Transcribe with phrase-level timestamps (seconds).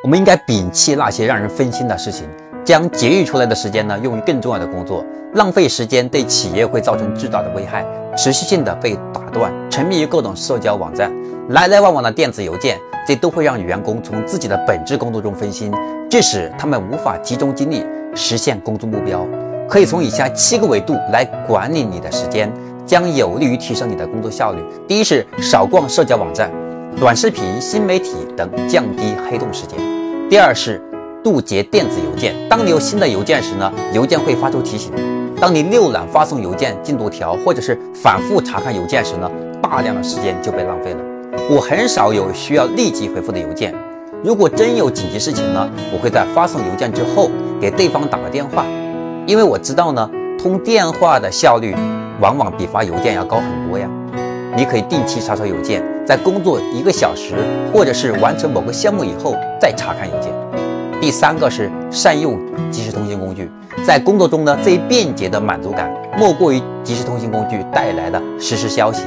[0.00, 2.28] 我们应该摒弃那些让人分心的事情，
[2.64, 5.04] 将节约出来的时间呢用于更重要的工作。
[5.34, 7.84] 浪费时间对企业会造成巨大的危害，
[8.16, 11.12] 持续性的被打断，沉迷于各种社交网站，
[11.48, 15.72] 来来往往的电子邮件，这都会让员工从自己的本职工作中分心，
[16.08, 17.84] 致使他们无法集中精力
[18.14, 19.26] 实现工作目标。
[19.68, 22.50] 可以从以下七个维度来管理你的时间，
[22.86, 24.64] 将有利于提升你的工作效率。
[24.86, 26.50] 第一是少逛社交网站。
[27.00, 29.78] 短视频、新媒体等降低黑洞时间。
[30.28, 30.82] 第二是
[31.22, 32.34] 杜绝电子邮件。
[32.48, 34.92] 当你有新的邮件时呢，邮件会发出提醒。
[35.40, 39.30] 当你浏览发送邮件进度条或者是反复查看邮件时呢，
[39.62, 40.98] 大量的时间就被浪费了。
[41.48, 43.72] 我很少有需要立即回复的邮件。
[44.24, 48.64] 如果真有紧急事情呢，我会在发送邮件之后给对方打个电话，
[49.24, 51.76] 因为我知道呢，通电话的效率
[52.20, 53.88] 往往比发邮件要高很多呀。
[54.56, 57.34] 你可以定期查查邮件，在工作一个小时
[57.72, 60.32] 或者是完成某个项目以后再查看邮件。
[61.00, 62.36] 第三个是善用
[62.70, 63.48] 即时通讯工具，
[63.86, 65.88] 在工作中呢，最便捷的满足感
[66.18, 69.02] 莫过于即时通讯工具带来的实时消息。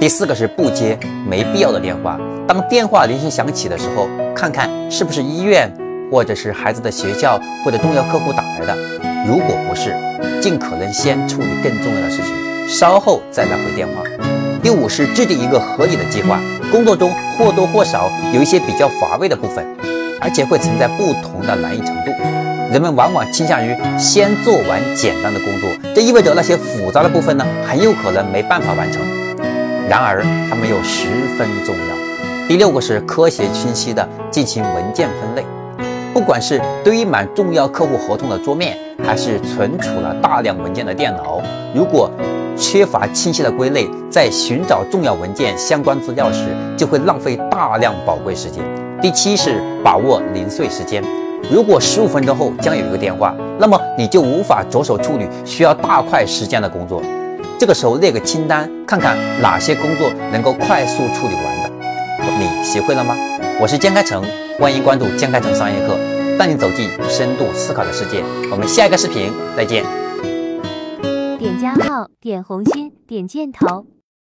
[0.00, 5.70] 第四个是不接没必要的电话，当电话铃声响起的时候，看看是不是医院
[6.10, 8.74] 或者是孩子的学校或者重要客户打来的。
[9.28, 9.94] 如果不是，
[10.40, 14.23] 尽可能先处理更重要的事情，稍后再来回电话。
[14.64, 16.40] 第五是制定一个合理的计划。
[16.72, 19.62] 工作中或多或少有一些比较乏味的部分，
[20.18, 22.10] 而且会存在不同的难易程度。
[22.72, 29.02] 人们往往倾向于先做完简单的工作，这意味着那些复杂的部分呢，很有可能没办法完成。
[29.86, 32.48] 然而，它们又十分重要。
[32.48, 35.44] 第六个是科学清晰的进行文件分类。
[36.14, 41.42] 不管是堆满重要客户合同的桌面，还是存储了大量文件的电脑，
[41.74, 42.10] 如果
[42.56, 48.62] 缺乏清晰的归类，在寻找重要文件相关资料时，就会浪费大量宝贵时间。
[49.02, 51.02] 第七是把握零碎时间。
[51.50, 57.02] 如果十五分钟后将有一个电话，那么你就无法着手处理需要大块时间的工作。
[57.58, 61.70] 这个时候列个清单，看看哪些工作能够快速处理完的。
[62.38, 63.14] 你学会了吗？
[63.60, 64.24] 我是江开成，
[64.58, 65.98] 欢迎关注江开成商业课，
[66.38, 68.22] 带你走进深度思考的世界。
[68.50, 70.03] 我们下一个视频再见。
[71.64, 73.93] 加号，点红心，点箭头。